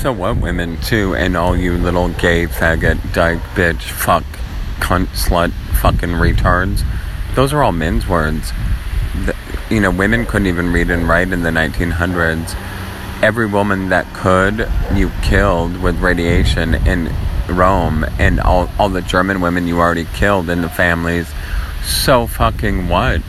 So 0.00 0.14
what, 0.14 0.38
women 0.38 0.80
too, 0.80 1.14
and 1.14 1.36
all 1.36 1.54
you 1.54 1.76
little 1.76 2.08
gay 2.08 2.46
faggot, 2.46 3.12
dyke, 3.12 3.42
bitch, 3.54 3.82
fuck, 3.82 4.24
cunt, 4.78 5.08
slut, 5.08 5.52
fucking 5.82 6.12
retards. 6.12 6.82
Those 7.34 7.52
are 7.52 7.62
all 7.62 7.72
men's 7.72 8.08
words. 8.08 8.50
The, 9.26 9.36
you 9.68 9.78
know, 9.78 9.90
women 9.90 10.24
couldn't 10.24 10.46
even 10.46 10.72
read 10.72 10.90
and 10.90 11.06
write 11.06 11.32
in 11.32 11.42
the 11.42 11.50
1900s. 11.50 12.56
Every 13.22 13.46
woman 13.46 13.90
that 13.90 14.06
could, 14.14 14.66
you 14.96 15.10
killed 15.20 15.76
with 15.82 16.00
radiation 16.00 16.76
in 16.86 17.14
Rome, 17.46 18.06
and 18.18 18.40
all, 18.40 18.70
all 18.78 18.88
the 18.88 19.02
German 19.02 19.42
women 19.42 19.66
you 19.66 19.80
already 19.80 20.06
killed 20.14 20.48
in 20.48 20.62
the 20.62 20.70
families. 20.70 21.30
So 21.84 22.26
fucking 22.26 22.88
what? 22.88 23.20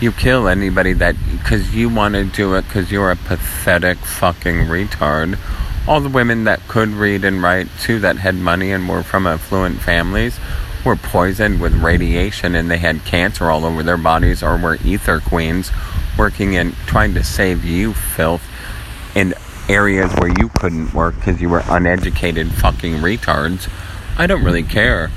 You 0.00 0.12
kill 0.12 0.46
anybody 0.46 0.92
that, 0.92 1.16
because 1.32 1.74
you 1.74 1.88
want 1.88 2.14
to 2.14 2.22
do 2.22 2.54
it 2.54 2.62
because 2.62 2.92
you're 2.92 3.10
a 3.10 3.16
pathetic 3.16 3.98
fucking 3.98 4.66
retard. 4.66 5.40
All 5.86 6.00
the 6.00 6.08
women 6.08 6.44
that 6.44 6.66
could 6.66 6.90
read 6.90 7.24
and 7.24 7.42
write 7.42 7.68
too, 7.80 7.98
that 8.00 8.16
had 8.16 8.34
money 8.34 8.72
and 8.72 8.88
were 8.88 9.02
from 9.02 9.26
affluent 9.26 9.80
families, 9.80 10.38
were 10.84 10.96
poisoned 10.96 11.60
with 11.60 11.74
radiation 11.74 12.54
and 12.54 12.70
they 12.70 12.78
had 12.78 13.04
cancer 13.04 13.50
all 13.50 13.64
over 13.64 13.82
their 13.82 13.96
bodies 13.96 14.42
or 14.42 14.56
were 14.56 14.76
ether 14.84 15.20
queens 15.20 15.70
working 16.18 16.54
in 16.54 16.72
trying 16.86 17.14
to 17.14 17.24
save 17.24 17.64
you 17.64 17.92
filth 17.92 18.42
in 19.14 19.34
areas 19.68 20.12
where 20.14 20.32
you 20.38 20.48
couldn't 20.48 20.92
work 20.92 21.14
because 21.16 21.40
you 21.40 21.48
were 21.48 21.62
uneducated 21.68 22.52
fucking 22.52 22.94
retards. 22.94 23.70
I 24.18 24.26
don't 24.26 24.44
really 24.44 24.62
care. 24.62 25.10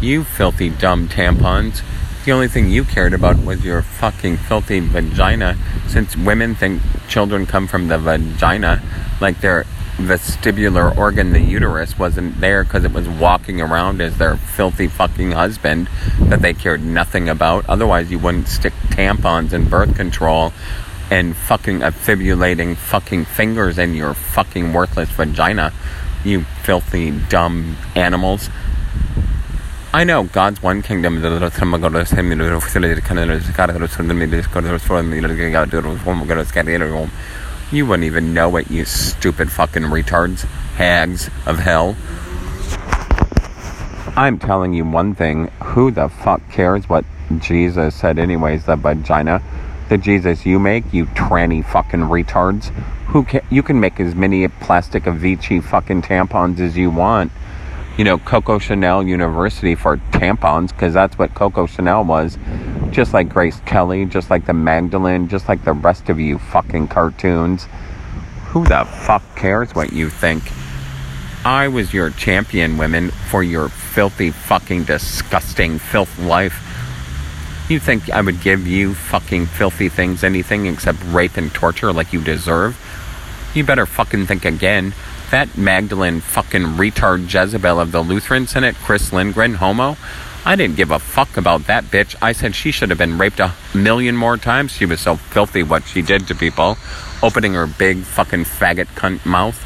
You 0.00 0.24
filthy 0.24 0.70
dumb 0.70 1.08
tampons. 1.08 1.82
The 2.24 2.32
only 2.32 2.48
thing 2.48 2.70
you 2.70 2.84
cared 2.84 3.14
about 3.14 3.38
was 3.38 3.64
your 3.64 3.82
fucking 3.82 4.38
filthy 4.38 4.80
vagina 4.80 5.56
since 5.86 6.16
women 6.16 6.54
think 6.54 6.82
children 7.08 7.46
come 7.46 7.68
from 7.68 7.88
the 7.88 7.98
vagina 7.98 8.82
like 9.20 9.40
their 9.40 9.64
vestibular 9.96 10.96
organ, 10.96 11.32
the 11.32 11.40
uterus, 11.40 11.98
wasn't 11.98 12.40
there 12.40 12.64
because 12.64 12.84
it 12.84 12.92
was 12.92 13.08
walking 13.08 13.60
around 13.60 14.00
as 14.00 14.18
their 14.18 14.36
filthy 14.36 14.88
fucking 14.88 15.32
husband 15.32 15.88
that 16.20 16.42
they 16.42 16.52
cared 16.52 16.82
nothing 16.84 17.28
about. 17.28 17.66
Otherwise, 17.68 18.10
you 18.10 18.18
wouldn't 18.18 18.48
stick 18.48 18.74
tampons 18.90 19.52
and 19.52 19.70
birth 19.70 19.96
control 19.96 20.52
and 21.10 21.36
fucking 21.36 21.82
affibulating 21.82 22.74
fucking 22.74 23.24
fingers 23.24 23.78
in 23.78 23.94
your 23.94 24.12
fucking 24.12 24.72
worthless 24.72 25.08
vagina, 25.10 25.72
you 26.24 26.42
filthy 26.62 27.10
dumb 27.28 27.76
animals. 27.94 28.50
I 29.94 30.04
know 30.04 30.24
God's 30.24 30.62
one 30.62 30.82
kingdom. 30.82 31.22
You 37.72 37.84
wouldn't 37.84 38.04
even 38.04 38.32
know 38.32 38.54
it, 38.56 38.70
you 38.70 38.84
stupid 38.84 39.50
fucking 39.50 39.82
retards, 39.82 40.44
hags 40.76 41.28
of 41.46 41.58
hell. 41.58 41.96
I'm 44.16 44.38
telling 44.38 44.72
you 44.72 44.84
one 44.84 45.16
thing. 45.16 45.48
Who 45.62 45.90
the 45.90 46.08
fuck 46.08 46.48
cares 46.50 46.88
what 46.88 47.04
Jesus 47.38 47.96
said, 47.96 48.20
anyways? 48.20 48.66
The 48.66 48.76
vagina, 48.76 49.42
the 49.88 49.98
Jesus 49.98 50.46
you 50.46 50.60
make, 50.60 50.94
you 50.94 51.06
tranny 51.06 51.64
fucking 51.66 52.00
retards. 52.00 52.66
Who 53.08 53.24
can 53.24 53.40
you 53.50 53.64
can 53.64 53.80
make 53.80 53.98
as 53.98 54.14
many 54.14 54.46
plastic 54.46 55.02
Avicii 55.02 55.62
fucking 55.62 56.02
tampons 56.02 56.60
as 56.60 56.76
you 56.76 56.90
want. 56.90 57.32
You 57.98 58.04
know, 58.04 58.18
Coco 58.18 58.58
Chanel 58.60 59.02
University 59.02 59.74
for 59.74 59.96
tampons, 60.12 60.68
because 60.68 60.94
that's 60.94 61.18
what 61.18 61.34
Coco 61.34 61.66
Chanel 61.66 62.04
was 62.04 62.38
just 62.90 63.12
like 63.12 63.28
Grace 63.28 63.60
Kelly, 63.66 64.04
just 64.04 64.30
like 64.30 64.46
the 64.46 64.52
Magdalene, 64.52 65.28
just 65.28 65.48
like 65.48 65.64
the 65.64 65.72
rest 65.72 66.08
of 66.08 66.18
you 66.18 66.38
fucking 66.38 66.88
cartoons. 66.88 67.66
Who 68.48 68.64
the 68.64 68.84
fuck 68.84 69.22
cares 69.36 69.74
what 69.74 69.92
you 69.92 70.10
think? 70.10 70.42
I 71.44 71.68
was 71.68 71.94
your 71.94 72.10
champion, 72.10 72.76
women, 72.76 73.10
for 73.10 73.42
your 73.42 73.68
filthy, 73.68 74.30
fucking, 74.30 74.84
disgusting 74.84 75.78
filth 75.78 76.18
life. 76.18 76.62
You 77.68 77.78
think 77.78 78.10
I 78.10 78.20
would 78.20 78.40
give 78.40 78.66
you 78.66 78.94
fucking 78.94 79.46
filthy 79.46 79.88
things 79.88 80.24
anything 80.24 80.66
except 80.66 80.98
rape 81.06 81.36
and 81.36 81.52
torture 81.52 81.92
like 81.92 82.12
you 82.12 82.20
deserve? 82.22 82.76
You 83.54 83.64
better 83.64 83.86
fucking 83.86 84.26
think 84.26 84.44
again. 84.44 84.92
That 85.30 85.58
Magdalene 85.58 86.20
fucking 86.20 86.62
retard 86.62 87.32
Jezebel 87.32 87.80
of 87.80 87.92
the 87.92 88.00
Lutheran 88.00 88.46
Synod, 88.46 88.76
Chris 88.76 89.12
Lindgren, 89.12 89.54
homo, 89.54 89.96
I 90.44 90.54
didn't 90.54 90.76
give 90.76 90.92
a 90.92 91.00
fuck 91.00 91.36
about 91.36 91.66
that 91.66 91.82
bitch. 91.86 92.14
I 92.22 92.30
said 92.30 92.54
she 92.54 92.70
should 92.70 92.90
have 92.90 92.98
been 92.98 93.18
raped 93.18 93.40
a 93.40 93.52
million 93.74 94.14
more 94.14 94.36
times. 94.36 94.70
She 94.70 94.86
was 94.86 95.00
so 95.00 95.16
filthy 95.16 95.64
what 95.64 95.82
she 95.82 96.02
did 96.02 96.28
to 96.28 96.36
people, 96.36 96.76
opening 97.20 97.54
her 97.54 97.66
big 97.66 98.04
fucking 98.04 98.44
faggot 98.44 98.86
cunt 98.94 99.26
mouth, 99.26 99.60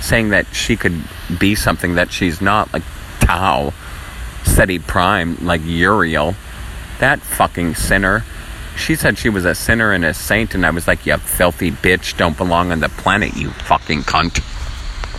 saying 0.00 0.28
that 0.28 0.46
she 0.54 0.76
could 0.76 1.02
be 1.40 1.56
something 1.56 1.96
that 1.96 2.12
she's 2.12 2.40
not, 2.40 2.72
like 2.72 2.84
Tau, 3.18 3.72
Seti 4.44 4.78
Prime, 4.78 5.36
like 5.44 5.62
Uriel. 5.64 6.36
That 7.00 7.18
fucking 7.18 7.74
sinner. 7.74 8.24
She 8.76 8.94
said 8.94 9.18
she 9.18 9.28
was 9.28 9.44
a 9.44 9.56
sinner 9.56 9.90
and 9.90 10.04
a 10.04 10.14
saint, 10.14 10.54
and 10.54 10.64
I 10.64 10.70
was 10.70 10.86
like, 10.86 11.04
you 11.06 11.16
filthy 11.16 11.72
bitch, 11.72 12.16
don't 12.16 12.36
belong 12.36 12.70
on 12.70 12.78
the 12.78 12.88
planet, 12.88 13.36
you 13.36 13.50
fucking 13.50 14.02
cunt. 14.02 14.40